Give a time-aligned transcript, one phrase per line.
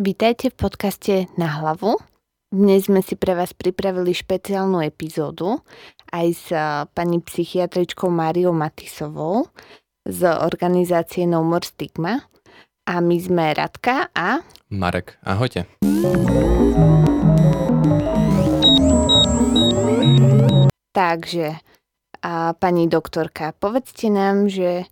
[0.00, 2.00] Vítajte v podcaste Na hlavu.
[2.48, 5.60] Dnes sme si pre vás pripravili špeciálnu epizódu
[6.08, 6.48] aj s
[6.96, 9.52] pani psychiatričkou Máriou Matisovou
[10.08, 12.24] z organizácie No More Stigma.
[12.88, 14.40] A my sme Radka a...
[14.72, 15.68] Marek, ahojte.
[20.96, 21.60] Takže,
[22.24, 24.88] a pani doktorka, povedzte nám, že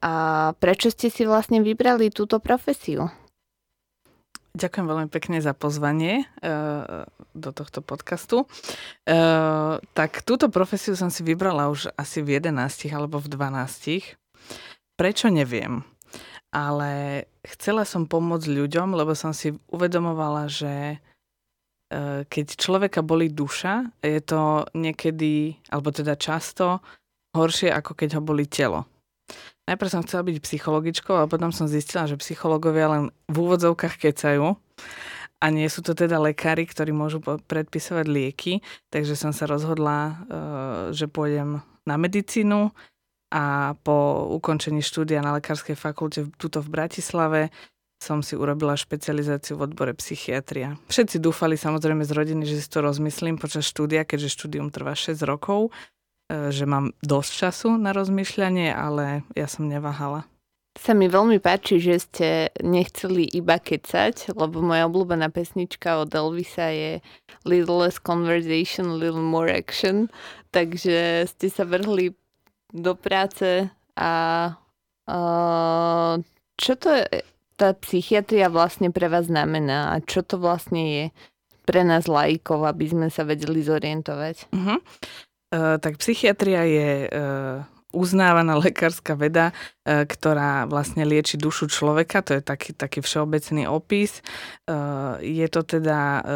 [0.00, 3.12] a prečo ste si vlastne vybrali túto profesiu?
[4.56, 7.04] Ďakujem veľmi pekne za pozvanie uh,
[7.36, 8.48] do tohto podcastu.
[9.04, 12.64] Uh, tak túto profesiu som si vybrala už asi v 11
[12.96, 14.16] alebo v 12.
[14.96, 15.84] Prečo neviem.
[16.56, 21.04] Ale chcela som pomôcť ľuďom, lebo som si uvedomovala, že
[21.92, 26.80] uh, keď človeka boli duša, je to niekedy, alebo teda často,
[27.36, 28.88] horšie ako keď ho boli telo.
[29.66, 34.54] Najprv som chcela byť psychologičkou, ale potom som zistila, že psychológovia len v úvodzovkách kecajú.
[35.36, 40.14] A nie sú to teda lekári, ktorí môžu predpisovať lieky, takže som sa rozhodla, e,
[40.96, 42.72] že pôjdem na medicínu.
[43.34, 47.50] A po ukončení štúdia na lekárskej fakulte tuto v Bratislave
[47.98, 50.78] som si urobila špecializáciu v odbore psychiatria.
[50.86, 55.26] Všetci dúfali samozrejme z rodiny, že si to rozmyslím počas štúdia, keďže štúdium trvá 6
[55.26, 55.74] rokov
[56.26, 60.26] že mám dosť času na rozmýšľanie, ale ja som neváhala.
[60.76, 62.28] Sa mi veľmi páči, že ste
[62.60, 67.00] nechceli iba kecať, lebo moja obľúbená pesnička od Elvisa je
[67.48, 70.12] Little less conversation, little more action.
[70.52, 72.12] Takže ste sa vrhli
[72.76, 74.12] do práce a
[75.08, 76.14] uh,
[76.60, 77.24] čo to je,
[77.56, 81.04] tá psychiatria vlastne pre vás znamená a čo to vlastne je
[81.66, 84.52] pre nás lajkov, aby sme sa vedeli zorientovať?
[84.52, 84.78] Uh-huh.
[85.46, 87.62] Eh, tak psychiatria je uh,
[87.94, 94.26] uznávaná lekárska veda, uh, ktorá vlastne lieči dušu človeka, to je taký, taký všeobecný opis.
[95.22, 96.26] Je to teda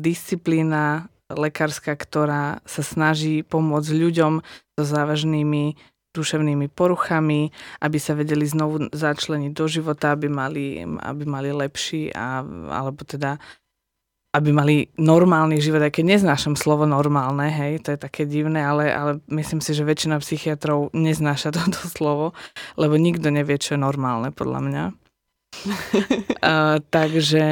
[0.00, 4.32] disciplína lekárska, ktorá sa snaží pomôcť ľuďom
[4.80, 5.76] so závažnými
[6.14, 7.50] duševnými poruchami,
[7.82, 13.42] aby sa vedeli znovu začleniť do života, aby mali, aby mali lepší a, alebo teda
[14.34, 18.90] aby mali normálny život, aj keď neznášam slovo normálne, hej, to je také divné, ale,
[18.90, 22.34] ale myslím si, že väčšina psychiatrov neznáša toto slovo,
[22.74, 24.84] lebo nikto nevie, čo je normálne, podľa mňa.
[26.92, 27.44] Takže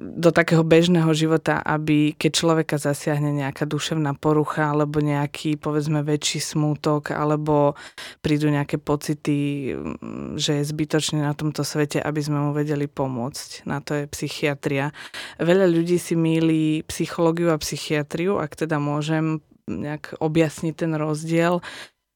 [0.00, 6.38] do takého bežného života, aby keď človeka zasiahne nejaká duševná porucha alebo nejaký povedzme väčší
[6.38, 7.74] smútok alebo
[8.22, 9.72] prídu nejaké pocity,
[10.38, 13.66] že je zbytočne na tomto svete, aby sme mu vedeli pomôcť.
[13.66, 14.94] Na to je psychiatria.
[15.42, 21.64] Veľa ľudí si míli psychológiu a psychiatriu, ak teda môžem nejak objasniť ten rozdiel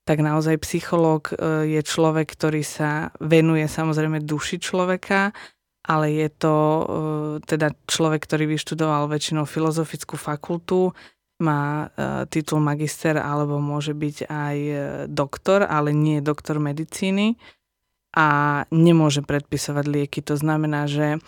[0.08, 5.36] tak naozaj psychológ e, je človek, ktorý sa venuje samozrejme duši človeka,
[5.84, 6.84] ale je to e,
[7.44, 10.96] teda človek, ktorý vyštudoval väčšinou filozofickú fakultu,
[11.44, 14.56] má e, titul magister alebo môže byť aj
[15.12, 17.36] doktor, ale nie doktor medicíny
[18.16, 20.24] a nemôže predpisovať lieky.
[20.24, 21.20] To znamená, že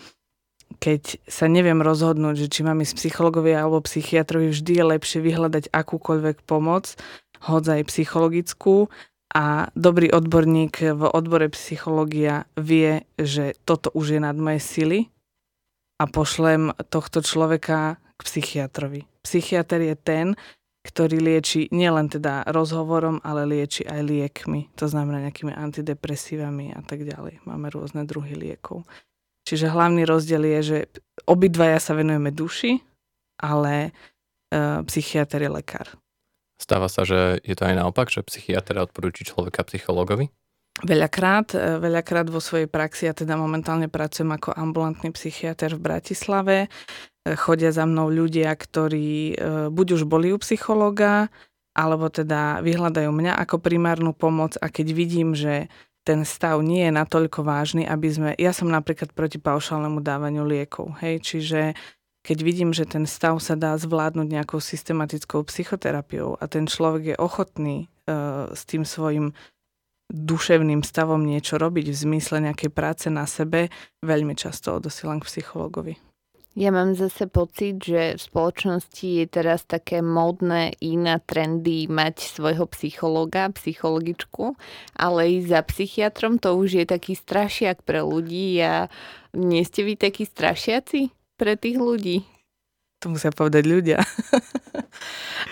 [0.81, 5.69] keď sa neviem rozhodnúť, že či mám ísť psychológovi alebo psychiatrovi, vždy je lepšie vyhľadať
[5.69, 6.97] akúkoľvek pomoc,
[7.45, 8.89] hoď aj psychologickú
[9.31, 14.99] a dobrý odborník v odbore psychológia vie, že toto už je nad moje sily
[16.01, 19.07] a pošlem tohto človeka k psychiatrovi.
[19.23, 20.27] Psychiatr je ten,
[20.81, 24.73] ktorý lieči nielen teda rozhovorom, ale lieči aj liekmi.
[24.81, 27.45] To znamená nejakými antidepresívami a tak ďalej.
[27.45, 28.81] Máme rôzne druhy liekov.
[29.45, 30.77] Čiže hlavný rozdiel je, že
[31.29, 32.81] obidvaja sa venujeme duši,
[33.41, 33.91] ale e,
[34.85, 35.87] psychiatr je lekár.
[36.61, 40.29] Stáva sa, že je to aj naopak, že psychiatr odporúči človeka psychológovi?
[40.85, 46.57] Veľakrát, e, veľakrát vo svojej praxi, ja teda momentálne pracujem ako ambulantný psychiatr v Bratislave.
[46.65, 46.67] E,
[47.33, 49.35] chodia za mnou ľudia, ktorí e,
[49.73, 51.33] buď už boli u psychológa,
[51.73, 55.65] alebo teda vyhľadajú mňa ako primárnu pomoc a keď vidím, že
[56.05, 58.29] ten stav nie je natoľko vážny, aby sme...
[58.37, 61.77] Ja som napríklad proti paušálnemu dávaniu liekov, hej, čiže
[62.21, 67.17] keď vidím, že ten stav sa dá zvládnuť nejakou systematickou psychoterapiou a ten človek je
[67.17, 69.33] ochotný uh, s tým svojim
[70.11, 73.71] duševným stavom niečo robiť v zmysle nejakej práce na sebe,
[74.03, 75.95] veľmi často odosielam k psychologovi.
[76.51, 82.67] Ja mám zase pocit, že v spoločnosti je teraz také módne iná trendy mať svojho
[82.75, 84.59] psychologa, psychologičku,
[84.99, 88.91] ale i za psychiatrom to už je taký strašiak pre ľudí a
[89.31, 91.20] nie ste vy takí strašiaci?
[91.41, 92.21] Pre tých ľudí?
[93.01, 93.97] To musia povedať ľudia.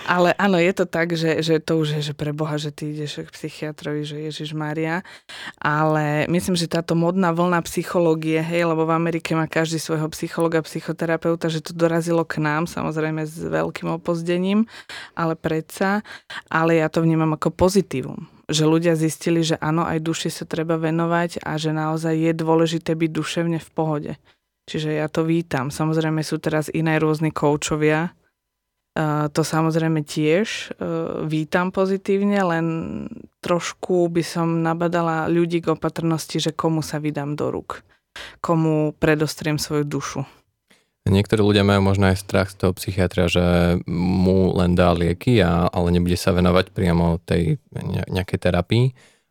[0.05, 2.93] Ale áno, je to tak, že, že to už je, že pre Boha, že ty
[2.93, 5.01] ideš k psychiatrovi, že Ježiš Maria.
[5.57, 10.61] Ale myslím, že táto modná vlna psychológie, hej, lebo v Amerike má každý svojho psychologa,
[10.61, 14.69] psychoterapeuta, že to dorazilo k nám, samozrejme s veľkým opozdením,
[15.17, 16.05] ale predsa,
[16.53, 20.73] ale ja to vnímam ako pozitívum že ľudia zistili, že áno, aj duši sa treba
[20.73, 24.11] venovať a že naozaj je dôležité byť duševne v pohode.
[24.69, 25.73] Čiže ja to vítam.
[25.73, 28.13] Samozrejme sú teraz iné rôzni koučovia,
[29.31, 30.65] to samozrejme tiež e,
[31.23, 32.65] vítam pozitívne, len
[33.39, 37.85] trošku by som nabadala ľudí k opatrnosti, že komu sa vydám do rúk,
[38.43, 40.21] komu predostriem svoju dušu.
[41.07, 45.71] Niektorí ľudia majú možno aj strach z toho psychiatra, že mu len dá lieky, a,
[45.71, 47.55] ale nebude sa venovať priamo tej
[48.11, 48.85] nejakej terapii.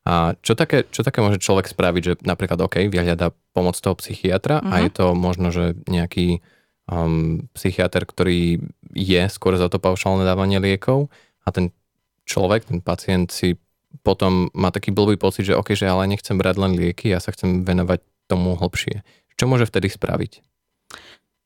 [0.08, 4.62] A čo také, čo také môže človek spraviť, že napríklad OK, vyhľadá pomoc toho psychiatra
[4.62, 4.70] uh-huh.
[4.70, 4.82] a mhm.
[4.86, 6.38] je to možno, že nejaký
[6.86, 8.62] um, psychiatr, ktorý
[8.94, 11.10] je skôr za to paušálne dávanie liekov
[11.42, 11.74] a ten
[12.22, 13.58] človek, ten pacient si
[14.06, 17.34] potom má taký blbý pocit, že OK, že ale nechcem brať len lieky, ja sa
[17.34, 19.02] chcem venovať tomu hlbšie.
[19.34, 20.44] Čo môže vtedy spraviť?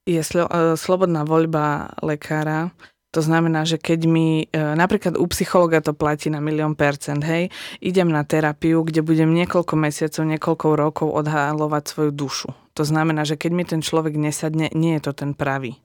[0.06, 2.75] je slo, e, slobodná voľba lekára.
[3.12, 7.53] To znamená, že keď mi, e, napríklad u psychologa to platí na milión percent, hej,
[7.85, 12.49] idem na terapiu, kde budem niekoľko mesiacov, niekoľko rokov odhalovať svoju dušu.
[12.73, 15.76] To znamená, že keď mi ten človek nesadne, nie je to ten pravý.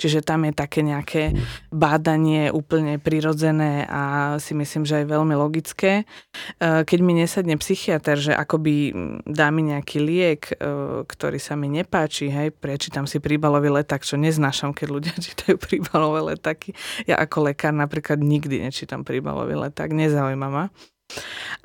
[0.00, 1.36] Čiže tam je také nejaké
[1.68, 6.08] bádanie úplne prirodzené a si myslím, že aj veľmi logické.
[6.56, 8.96] E, keď mi nesadne psychiatr, že akoby
[9.28, 14.16] dá mi nejaký liek, e, ktorý sa mi nepáči, hej, prečítam si príbalový leták, čo
[14.16, 16.72] neznášam, keď ľudia čítajú príbalové letáky.
[17.04, 20.72] Ja ako lekár napríklad nikdy nečítam príbalový leták, nezaujíma ma.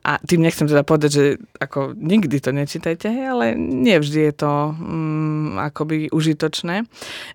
[0.06, 1.26] A tým nechcem teda povedať, že
[1.58, 6.86] ako nikdy to nečítajte, ale nie vždy je to um, akoby užitočné.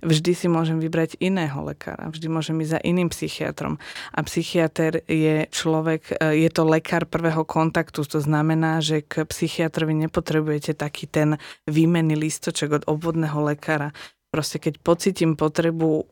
[0.07, 3.83] Vždy si môžem vybrať iného lekára, vždy môžem ísť za iným psychiatrom.
[4.15, 10.07] A psychiatr je človek, e, je to lekár prvého kontaktu, to znamená, že k psychiatrovi
[10.07, 13.91] nepotrebujete taký ten výmenný listoček od obvodného lekára.
[14.31, 16.07] Proste keď pocitím potrebu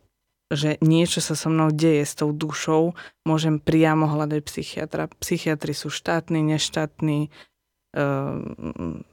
[0.49, 2.97] že niečo sa so mnou deje s tou dušou,
[3.29, 5.13] môžem priamo hľadať psychiatra.
[5.21, 8.01] Psychiatri sú štátni, neštátni, e,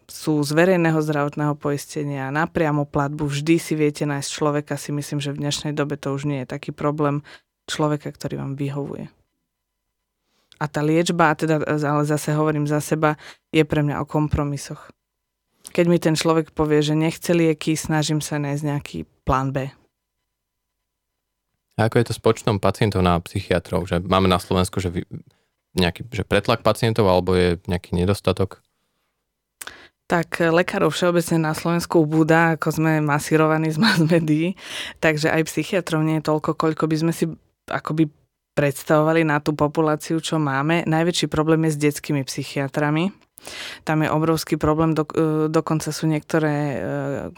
[0.08, 5.20] sú z verejného zdravotného poistenia, na priamo platbu, vždy si viete nájsť človeka, si myslím,
[5.20, 7.20] že v dnešnej dobe to už nie je taký problém
[7.68, 9.12] človeka, ktorý vám vyhovuje.
[10.56, 13.20] A tá liečba, teda, ale zase hovorím za seba,
[13.52, 14.88] je pre mňa o kompromisoch.
[15.76, 18.98] Keď mi ten človek povie, že nechce lieky, snažím sa nájsť nejaký
[19.28, 19.76] plán B.
[21.76, 23.84] A ako je to s počtom pacientov na psychiatrov?
[23.84, 25.04] Že máme na Slovensku že
[25.76, 28.64] nejaký že pretlak pacientov alebo je nejaký nedostatok?
[30.08, 34.56] Tak eh, lekárov všeobecne na Slovensku búda, ako sme masírovaní z mass médií,
[35.04, 37.28] takže aj psychiatrov nie je toľko, koľko by sme si
[37.68, 38.08] akoby
[38.56, 40.88] predstavovali na tú populáciu, čo máme.
[40.88, 43.12] Najväčší problém je s detskými psychiatrami.
[43.84, 46.80] Tam je obrovský problém, do, eh, dokonca sú niektoré eh,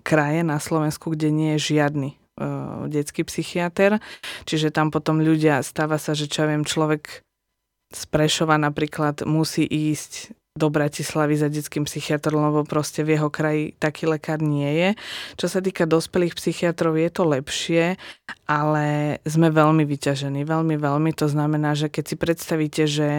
[0.05, 2.21] kraje na Slovensku, kde nie je žiadny
[2.87, 3.97] detský psychiatr,
[4.45, 7.25] čiže tam potom ľudia, stáva sa, že čo ja viem, človek
[7.87, 13.77] z Prešova napríklad musí ísť do Bratislavy za detským psychiatrom, lebo proste v jeho kraji
[13.77, 14.89] taký lekár nie je.
[15.37, 17.95] Čo sa týka dospelých psychiatrov, je to lepšie,
[18.49, 21.13] ale sme veľmi vyťažení, veľmi, veľmi.
[21.21, 23.09] To znamená, že keď si predstavíte, že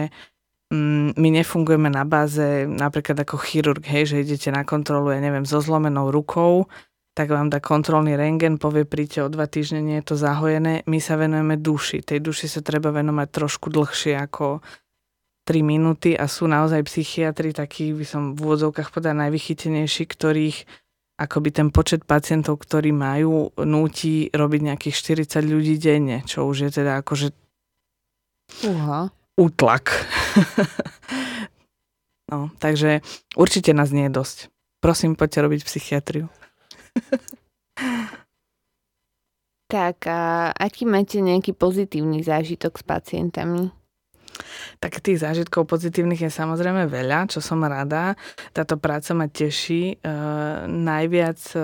[0.67, 5.47] mm, my nefungujeme na báze napríklad ako chirurg, hej, že idete na kontrolu, ja neviem,
[5.47, 6.67] so zlomenou rukou,
[7.19, 10.87] tak vám dá kontrolný rengen, povie príďte o dva týždne, nie je to zahojené.
[10.87, 11.99] My sa venujeme duši.
[11.99, 14.63] Tej duši sa treba venovať trošku dlhšie ako
[15.43, 20.57] 3 minúty a sú naozaj psychiatri takí, by som v úvodzovkách povedal, najvychytenejší, ktorých
[21.19, 24.95] akoby ten počet pacientov, ktorí majú, núti robiť nejakých
[25.27, 27.35] 40 ľudí denne, čo už je teda akože
[28.63, 29.11] Uha.
[29.35, 29.91] útlak.
[32.31, 33.03] no, takže
[33.35, 34.37] určite nás nie je dosť.
[34.79, 36.31] Prosím, poďte robiť psychiatriu.
[39.73, 43.69] tak a aký máte nejaký pozitívny zážitok s pacientami?
[44.79, 48.15] Tak tých zážitkov pozitívnych je samozrejme veľa, čo som rada.
[48.55, 49.99] Táto práca ma teší.
[49.99, 50.15] E,
[50.63, 51.59] najviac e,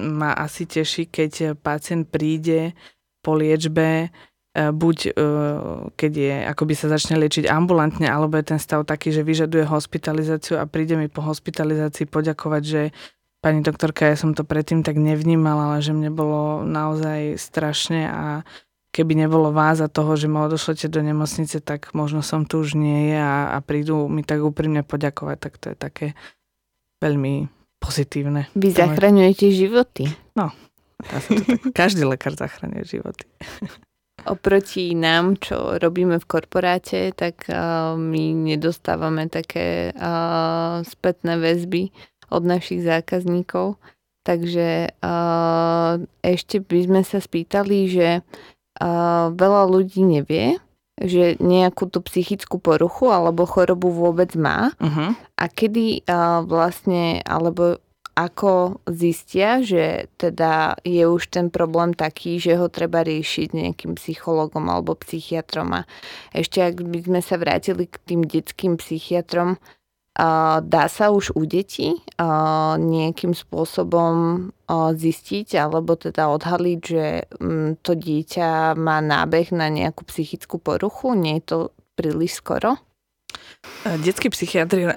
[0.00, 2.72] ma asi teší, keď pacient príde
[3.20, 4.08] po liečbe, e,
[4.72, 5.10] buď e,
[5.96, 10.60] keď je, akoby sa začne liečiť ambulantne, alebo je ten stav taký, že vyžaduje hospitalizáciu
[10.60, 12.82] a príde mi po hospitalizácii poďakovať, že
[13.44, 18.24] pani doktorka, ja som to predtým tak nevnímala, ale že mne bolo naozaj strašne a
[18.88, 22.72] keby nebolo vás a toho, že ma odošlete do nemocnice, tak možno som tu už
[22.72, 26.06] nie je a, a prídu mi tak úprimne poďakovať, tak to je také
[27.04, 27.52] veľmi
[27.84, 28.48] pozitívne.
[28.56, 30.08] Vy zachraňujete životy.
[30.32, 30.48] No,
[31.04, 31.28] tak,
[31.84, 33.28] každý lekár zachraňuje životy.
[34.24, 41.92] oproti nám, čo robíme v korporáte, tak uh, my nedostávame také uh, spätné väzby
[42.34, 43.78] od našich zákazníkov.
[44.24, 50.56] Takže uh, ešte by sme sa spýtali, že uh, veľa ľudí nevie,
[50.96, 55.12] že nejakú tú psychickú poruchu alebo chorobu vôbec má uh-huh.
[55.36, 62.54] a kedy uh, vlastne, alebo ako zistia, že teda je už ten problém taký, že
[62.54, 65.82] ho treba riešiť nejakým psychologom alebo psychiatrom.
[65.82, 65.86] A
[66.30, 69.58] ešte ak by sme sa vrátili k tým detským psychiatrom,
[70.62, 71.98] dá sa už u detí
[72.78, 74.48] nejakým spôsobom
[74.94, 81.18] zistiť alebo teda odhaliť, že mm, to dieťa má nábeh na nejakú psychickú poruchu?
[81.18, 81.58] Nie je to
[81.98, 82.78] príliš skoro?
[83.84, 84.92] Detskí psychiatri e,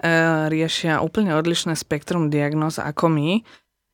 [0.47, 3.29] riešia úplne odlišné spektrum diagnóz ako my.
[3.35, 3.41] E,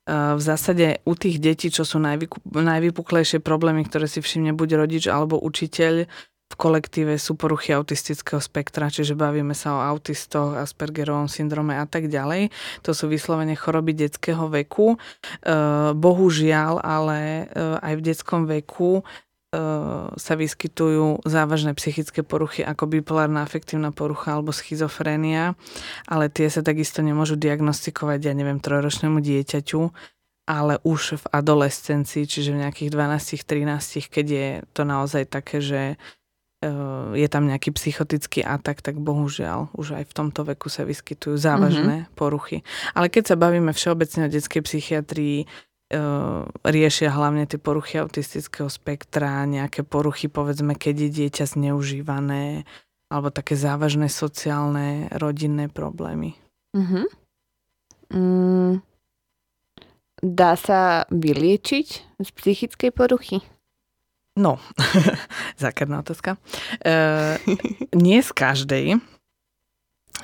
[0.10, 5.42] v zásade u tých detí, čo sú najvypuklejšie problémy, ktoré si všimne buď rodič alebo
[5.42, 6.06] učiteľ,
[6.54, 12.14] v kolektíve sú poruchy autistického spektra, čiže bavíme sa o autistoch, Aspergerovom syndrome a tak
[12.14, 12.54] ďalej.
[12.86, 14.94] To sú vyslovene choroby detského veku.
[14.94, 14.98] E,
[15.98, 17.50] bohužiaľ, ale
[17.82, 19.02] aj v detskom veku
[20.18, 25.54] sa vyskytujú závažné psychické poruchy ako bipolárna afektívna porucha alebo schizofrénia,
[26.10, 29.82] ale tie sa takisto nemôžu diagnostikovať, ja neviem, trojročnému dieťaťu,
[30.50, 36.02] ale už v adolescencii, čiže v nejakých 12-13, keď je to naozaj také, že
[37.18, 42.08] je tam nejaký psychotický atak, tak bohužiaľ už aj v tomto veku sa vyskytujú závažné
[42.08, 42.16] mm-hmm.
[42.16, 42.64] poruchy.
[42.96, 45.50] Ale keď sa bavíme všeobecne o detskej psychiatrii,
[45.94, 46.00] E,
[46.66, 52.66] riešia hlavne tie poruchy autistického spektra, nejaké poruchy, povedzme, keď je dieťa zneužívané,
[53.14, 56.34] alebo také závažné sociálne, rodinné problémy.
[56.74, 57.06] Mm-hmm.
[58.10, 58.74] Mm,
[60.26, 63.46] dá sa vyliečiť z psychickej poruchy?
[64.34, 64.58] No,
[65.62, 66.42] zákerná otázka.
[66.82, 67.38] E,
[67.94, 68.86] nie z každej,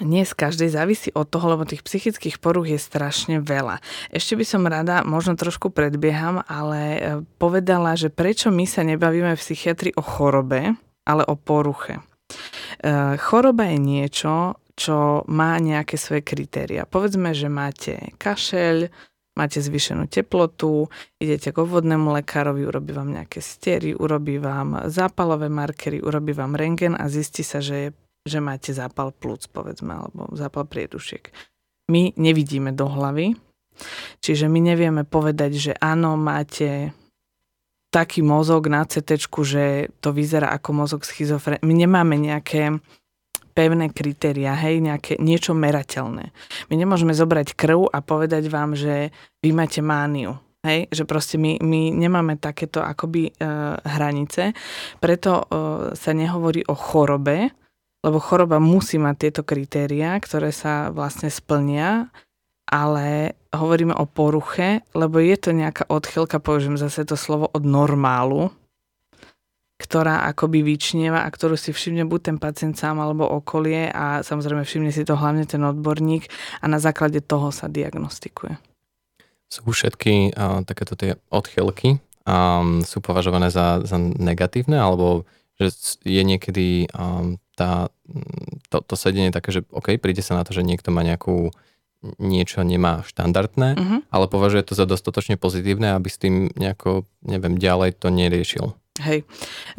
[0.02, 3.78] nie z každej závisí od toho, lebo tých psychických poruch je strašne veľa.
[4.10, 7.00] Ešte by som rada, možno trošku predbieham, ale e,
[7.38, 10.74] povedala, že prečo my sa nebavíme v psychiatrii o chorobe,
[11.06, 12.02] ale o poruche.
[12.82, 16.88] E, choroba je niečo, čo má nejaké svoje kritéria.
[16.88, 18.88] Povedzme, že máte kašeľ,
[19.38, 20.88] máte zvýšenú teplotu,
[21.20, 26.98] idete k obvodnému lekárovi, urobí vám nejaké stery, urobí vám zápalové markery, urobí vám rengen
[26.98, 27.94] a zistí sa, že
[28.28, 31.32] že máte zápal plúc, povedzme, alebo zápal priedušiek.
[31.90, 33.34] My nevidíme do hlavy,
[34.22, 36.94] čiže my nevieme povedať, že áno, máte
[37.90, 41.58] taký mozog na CT, že to vyzerá ako mozog schizofren.
[41.66, 42.78] My nemáme nejaké
[43.60, 46.32] pevné kritéria, hej, nejaké, niečo merateľné.
[46.72, 49.12] My nemôžeme zobrať krv a povedať vám, že
[49.44, 50.40] vy máte mániu.
[50.64, 53.34] Hej, že proste my, my nemáme takéto akoby e,
[53.80, 54.52] hranice,
[55.00, 55.44] preto e,
[55.96, 57.52] sa nehovorí o chorobe,
[58.04, 62.12] lebo choroba musí mať tieto kritériá, ktoré sa vlastne splnia,
[62.68, 68.52] ale hovoríme o poruche, lebo je to nejaká odchylka, použijem zase to slovo, od normálu,
[69.80, 74.68] ktorá akoby vyčnieva a ktorú si všimne buď ten pacient sám alebo okolie a samozrejme
[74.68, 76.28] všimne si to hlavne ten odborník
[76.60, 78.60] a na základe toho sa diagnostikuje.
[79.48, 85.24] Sú všetky uh, takéto tie odchylky um, sú považované za, za negatívne alebo
[85.60, 85.76] že
[86.08, 87.92] je niekedy um, tá,
[88.72, 91.52] to, to sedenie také, že OK, príde sa na to, že niekto má nejakú
[92.16, 94.00] niečo nemá štandardné, uh-huh.
[94.08, 98.72] ale považuje to za dostatočne pozitívne, aby s tým nejako, neviem, ďalej to neriešil.
[99.00, 99.24] Hej,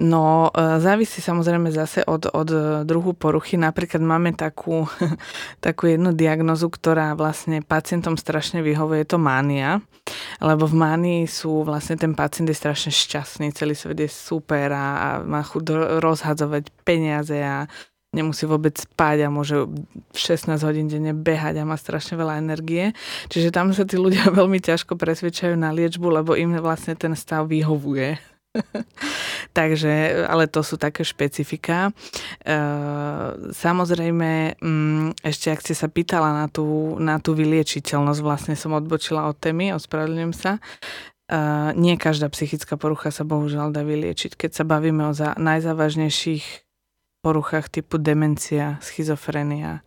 [0.00, 2.48] no e, závisí samozrejme zase od, od
[2.88, 3.60] druhu poruchy.
[3.60, 4.88] Napríklad máme takú,
[5.66, 9.84] takú jednu diagnozu, ktorá vlastne pacientom strašne vyhovuje, je to mánia.
[10.40, 14.86] Lebo v mánii sú vlastne ten pacient je strašne šťastný, celý svet je super a,
[14.96, 17.68] a má chuť rozhadzovať peniaze a
[18.10, 19.70] nemusí vôbec spať a môže
[20.16, 22.90] 16 hodín denne behať a má strašne veľa energie.
[23.30, 27.46] Čiže tam sa tí ľudia veľmi ťažko presvedčajú na liečbu, lebo im vlastne ten stav
[27.46, 28.29] vyhovuje.
[29.58, 31.90] Takže, ale to sú také špecifika.
[31.90, 32.56] E,
[33.54, 39.30] samozrejme, mm, ešte ak ste sa pýtala na tú, na tú vyliečiteľnosť, vlastne som odbočila
[39.30, 40.58] od témy, ospravedlňujem sa.
[41.30, 44.34] Uh, nie každá psychická porucha sa bohužiaľ dá vyliečiť.
[44.34, 46.42] Keď sa bavíme o za, najzávažnejších
[47.22, 49.86] poruchách typu demencia, schizofrenia,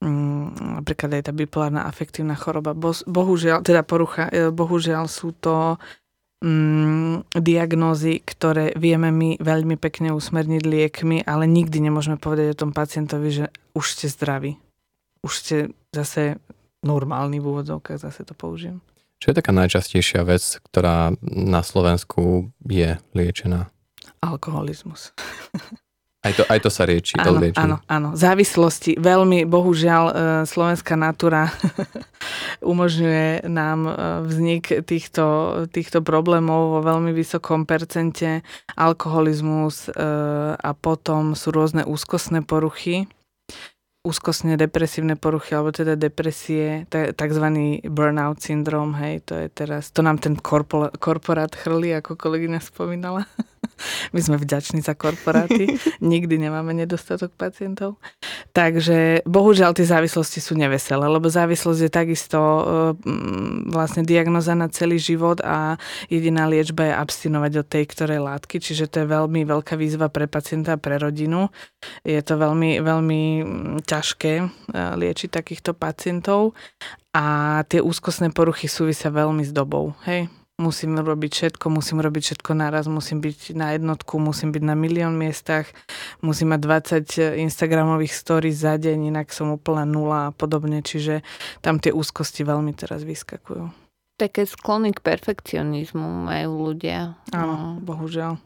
[0.00, 2.72] mm, napríklad aj tá bipolárna afektívna choroba.
[2.72, 5.76] Bo, bohužiaľ, teda porucha, e, bohužiaľ sú to
[6.42, 12.70] mm, diagnózy, ktoré vieme my veľmi pekne usmerniť liekmi, ale nikdy nemôžeme povedať o tom
[12.74, 14.58] pacientovi, že už ste zdraví.
[15.22, 15.56] Už ste
[15.94, 16.42] zase
[16.82, 18.82] normálny v úvodzovkách, zase to použijem.
[19.22, 23.70] Čo je taká najčastejšia vec, ktorá na Slovensku je liečená?
[24.18, 25.14] Alkoholizmus.
[26.22, 28.08] Aj to, aj to sa rieči, áno, Áno, áno.
[28.14, 28.94] Závislosti.
[28.94, 30.14] Veľmi, bohužiaľ, e,
[30.46, 31.50] slovenská natúra
[32.62, 33.92] umožňuje nám e,
[34.30, 35.26] vznik týchto,
[35.74, 38.46] týchto problémov vo veľmi vysokom percente.
[38.78, 39.98] Alkoholizmus e,
[40.54, 43.10] a potom sú rôzne úzkostné poruchy
[44.02, 47.46] úzkostne depresívne poruchy, alebo teda depresie, tzv.
[47.86, 50.34] burnout syndrom, hej, to je teraz, to nám ten
[50.98, 53.30] korporát chrli, ako kolegyňa spomínala.
[54.12, 57.98] My sme vďační za korporáty, nikdy nemáme nedostatok pacientov.
[58.52, 62.38] Takže bohužiaľ tie závislosti sú neveselé, lebo závislosť je takisto
[63.02, 65.80] mm, vlastne diagnoza na celý život a
[66.12, 70.28] jediná liečba je abstinovať od tej ktorej látky, čiže to je veľmi veľká výzva pre
[70.28, 71.48] pacienta a pre rodinu.
[72.04, 73.22] Je to veľmi, veľmi
[73.82, 76.52] ťažké e, liečiť takýchto pacientov
[77.12, 79.92] a tie úzkostné poruchy súvisia veľmi s dobou.
[80.08, 80.41] Hej?
[80.62, 85.18] Musím robiť všetko, musím robiť všetko naraz, musím byť na jednotku, musím byť na milión
[85.18, 85.66] miestach,
[86.22, 86.60] musím mať
[87.10, 91.26] 20 Instagramových stories za deň, inak som úplne nula a podobne, čiže
[91.58, 93.74] tam tie úzkosti veľmi teraz vyskakujú.
[94.14, 97.18] Také sklony k perfekcionizmu majú ľudia.
[97.34, 97.82] Áno, no.
[97.82, 98.38] bohužiaľ.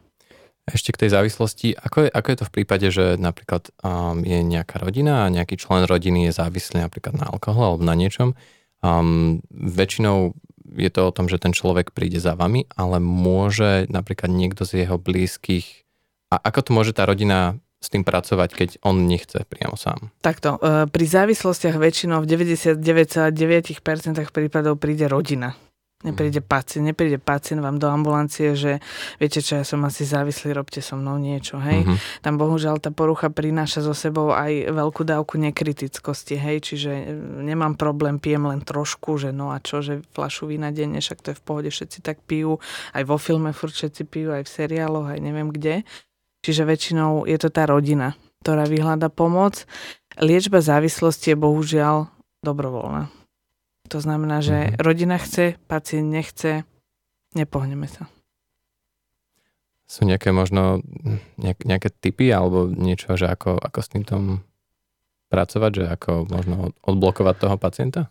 [0.67, 4.43] Ešte k tej závislosti, ako je, ako je to v prípade, že napríklad um, je
[4.43, 8.35] nejaká rodina a nejaký člen rodiny je závislý napríklad na alkohol alebo na niečom,
[8.83, 10.35] um, väčšinou
[10.77, 14.85] je to o tom, že ten človek príde za vami, ale môže napríklad niekto z
[14.85, 15.87] jeho blízkych
[16.27, 20.09] a ako to môže tá rodina s tým pracovať, keď on nechce priamo sám?
[20.19, 25.53] Takto, e, pri závislostiach väčšinou v 99,9% prípadov príde rodina.
[26.05, 28.77] Nepríde pacient, nepríde pacient vám do ambulancie, že
[29.17, 31.89] viete čo, ja som asi závislý, robte so mnou niečo, hej.
[31.89, 32.21] Mm-hmm.
[32.21, 37.05] Tam bohužiaľ tá porucha prináša so sebou aj veľkú dávku nekritickosti, hej, čiže e,
[37.41, 41.27] nemám problém, pijem len trošku, že no a čo, že flašu vína denne, však to
[41.33, 42.61] je v pohode, všetci tak pijú,
[42.93, 45.81] aj vo filme furt všetci pijú, aj v seriáloch, aj neviem kde.
[46.45, 48.13] Čiže väčšinou je to tá rodina,
[48.45, 49.65] ktorá vyhľada pomoc.
[50.21, 52.05] Liečba závislosti je bohužiaľ
[52.45, 53.09] dobrovoľná.
[53.89, 54.79] To znamená, že mm-hmm.
[54.83, 56.67] rodina chce, pacient nechce,
[57.35, 58.11] nepohneme sa.
[59.87, 60.83] Sú nejaké možno
[61.39, 64.43] nejak, nejaké typy alebo niečo, že ako, ako s týmto
[65.31, 68.01] pracovať, že ako možno odblokovať toho pacienta?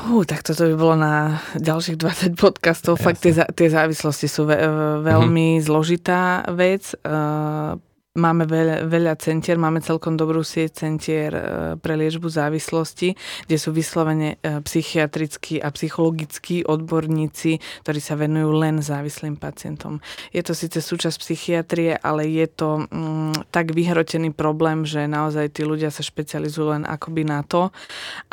[0.00, 2.96] Uh, tak toto by bolo na ďalších 20 podcastov.
[2.96, 3.04] Jasne.
[3.04, 4.56] Fakt tie, tie závislosti sú ve,
[5.04, 5.66] veľmi mm-hmm.
[5.66, 6.96] zložitá vec.
[7.04, 7.78] Uh,
[8.18, 11.42] Máme veľa, veľa centier, máme celkom dobrú sieť centier e,
[11.78, 13.14] pre liečbu závislosti,
[13.46, 20.02] kde sú vyslovene e, psychiatrickí a psychologickí odborníci, ktorí sa venujú len závislým pacientom.
[20.34, 25.62] Je to síce súčasť psychiatrie, ale je to mm, tak vyhrotený problém, že naozaj tí
[25.62, 27.70] ľudia sa špecializujú len akoby na to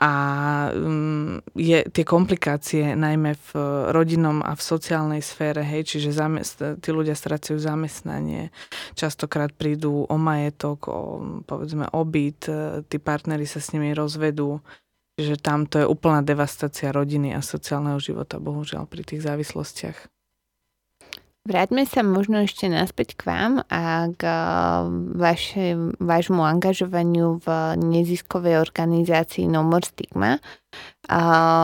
[0.01, 0.11] a
[0.73, 3.49] mm, je, tie komplikácie najmä v
[3.93, 8.49] rodinnom a v sociálnej sfére, hej, čiže zamest- tí ľudia stracujú zamestnanie,
[8.97, 10.99] častokrát pri prídu o majetok, o
[11.43, 14.63] povedzme o byt, e, tí partnery sa s nimi rozvedú,
[15.19, 20.07] že tam to je úplná devastácia rodiny a sociálneho života, bohužiaľ, pri tých závislostiach.
[21.47, 24.35] Vráťme sa možno ešte naspäť k vám a k e,
[25.15, 27.47] vaše, vášmu angažovaniu v
[27.79, 30.43] neziskovej organizácii No More Stigma.
[31.07, 31.21] A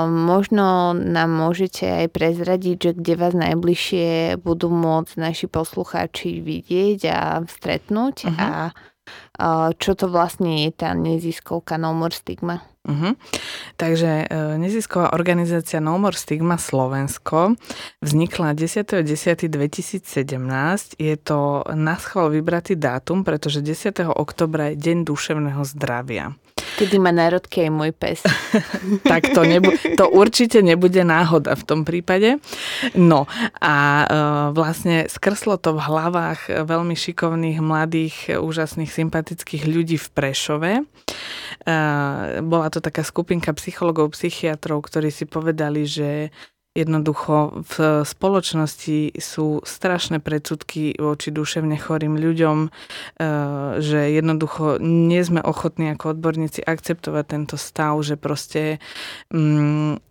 [0.08, 7.43] možno nám môžete aj prezradiť, že kde vás najbližšie budú môcť naši poslucháči vidieť a
[7.43, 8.39] stretnúť uh-huh.
[8.39, 8.50] a
[9.79, 12.61] čo to vlastne je tá neziskovka No More Stigma.
[12.83, 13.15] Uh-huh.
[13.79, 17.55] Takže e, nezisková organizácia No More Stigma Slovensko
[18.03, 20.99] vznikla 10.10.2017.
[20.99, 24.03] Je to na schvál vybratý dátum, pretože 10.
[24.03, 26.35] oktobra je Deň duševného zdravia.
[26.80, 28.23] Kedy má národky aj môj pes.
[29.12, 32.41] tak to, nebu- to určite nebude náhoda v tom prípade.
[32.97, 33.30] No
[33.62, 34.06] a e,
[34.56, 40.71] vlastne skrslo to v hlavách veľmi šikovných, mladých, úžasných, sympatických ľudí v Prešove.
[40.80, 40.84] E,
[42.41, 46.34] bola to taká skupinka psychologov, psychiatrov, ktorí si povedali, že
[46.73, 52.69] Jednoducho v spoločnosti sú strašné predsudky voči duševne chorým ľuďom, e,
[53.77, 58.81] že jednoducho nie sme ochotní ako odborníci akceptovať tento stav, že proste
[59.29, 60.01] mm,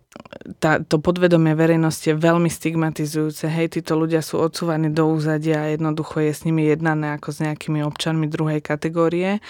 [0.63, 3.49] tá, to podvedomie verejnosti je veľmi stigmatizujúce.
[3.49, 7.37] Hej, títo ľudia sú odsúvaní do úzadia a jednoducho je s nimi jednané ako s
[7.43, 9.43] nejakými občanmi druhej kategórie.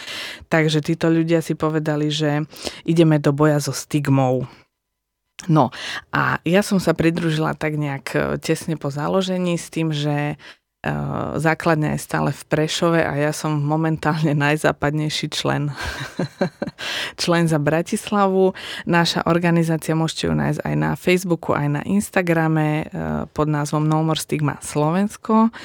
[0.49, 2.47] Takže títo ľudia si povedali, že
[2.87, 4.47] ideme do boja so stigmou.
[5.47, 5.73] No
[6.11, 10.37] a ja som sa pridružila tak nejak e, tesne po založení s tým, že
[11.39, 15.71] základňa je stále v Prešove a ja som momentálne najzápadnejší člen.
[17.23, 18.51] člen za Bratislavu.
[18.83, 22.91] Naša organizácia môžete ju nájsť aj na Facebooku, aj na Instagrame
[23.31, 25.55] pod názvom No More Stigma Slovensko.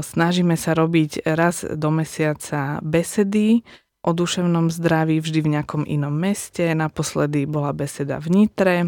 [0.00, 3.66] Snažíme sa robiť raz do mesiaca besedy,
[4.04, 6.68] o duševnom zdraví vždy v nejakom inom meste.
[6.76, 8.86] Naposledy bola beseda v Nitre e,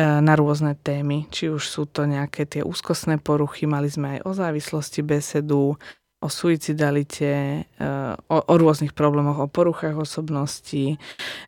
[0.00, 1.24] na rôzne témy.
[1.32, 5.80] Či už sú to nejaké tie úzkostné poruchy, mali sme aj o závislosti besedu,
[6.26, 10.98] o suicidalite, eh, o, o rôznych problémoch, o poruchách osobnosti.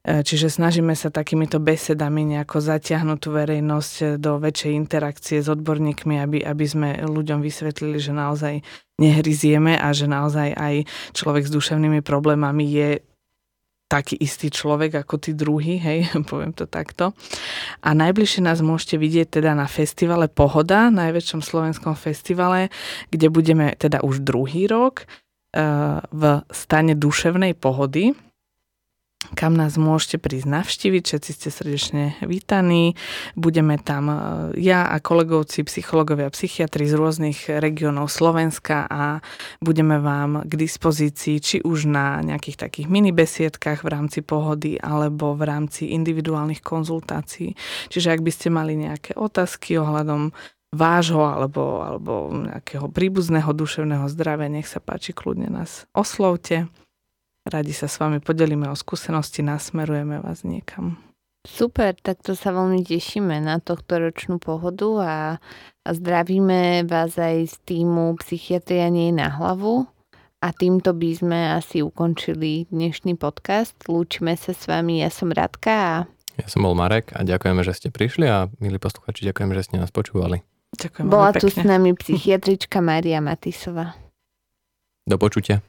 [0.07, 6.23] Eh, čiže snažíme sa takýmito besedami nejako zatiahnuť tú verejnosť do väčšej interakcie s odborníkmi,
[6.23, 8.55] aby, aby sme ľuďom vysvetlili, že naozaj
[9.03, 10.75] nehryzieme a že naozaj aj
[11.15, 12.91] človek s duševnými problémami je
[13.89, 17.17] taký istý človek ako tí druhý, hej, poviem to takto.
[17.81, 22.69] A najbližšie nás môžete vidieť teda na festivale Pohoda, najväčšom slovenskom festivale,
[23.09, 25.09] kde budeme teda už druhý rok
[25.57, 26.23] eh, v
[26.53, 28.13] stane duševnej pohody
[29.35, 31.03] kam nás môžete prísť navštíviť.
[31.03, 32.95] Všetci ste srdečne vítaní.
[33.35, 34.17] Budeme tam e,
[34.63, 39.19] ja a kolegovci, psychológovia a psychiatri z rôznych regiónov Slovenska a
[39.59, 45.35] budeme vám k dispozícii či už na nejakých takých mini besiedkách v rámci pohody alebo
[45.35, 47.59] v rámci individuálnych konzultácií.
[47.91, 50.31] Čiže ak by ste mali nejaké otázky ohľadom
[50.69, 56.69] vášho alebo, alebo nejakého príbuzného duševného zdravia, nech sa páči, kľudne nás oslovte.
[57.49, 61.01] Radi sa s vami podelíme o skúsenosti, nasmerujeme vás niekam.
[61.49, 65.17] Super, tak to sa veľmi tešíme na tohto ročnú pohodu a,
[65.81, 69.89] a zdravíme vás aj z týmu Psychiatria nie na hlavu.
[70.39, 73.75] A týmto by sme asi ukončili dnešný podcast.
[73.89, 75.95] Lúčime sa s vami, ja som Radka a...
[76.39, 79.81] Ja som bol Marek a ďakujeme, že ste prišli a milí posluchači, ďakujeme, že ste
[79.81, 80.45] nás počúvali.
[80.77, 83.97] Ďakujem Bola tu s nami psychiatrička Mária Matisová.
[85.09, 85.65] Do počutia.